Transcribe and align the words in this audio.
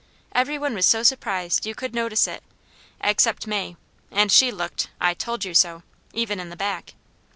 Every 0.31 0.57
one 0.57 0.73
was 0.73 0.87
so 0.87 1.03
surprised 1.03 1.67
you 1.67 1.75
could 1.75 1.93
notice 1.93 2.25
it, 2.27 2.41
except 3.01 3.45
May, 3.45 3.75
and 4.09 4.31
she 4.31 4.51
looked, 4.51 4.89
"I 4.99 5.13
told 5.13 5.45
you 5.45 5.53
so!" 5.53 5.83
even 6.11 6.39
in 6.39 6.49
the 6.49 6.55
back. 6.55 6.95